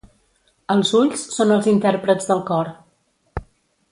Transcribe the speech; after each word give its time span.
Els 0.75 0.93
ulls 0.99 1.25
són 1.35 1.53
els 1.57 1.69
intèrprets 1.73 2.31
del 2.31 2.43
cor. 2.51 2.75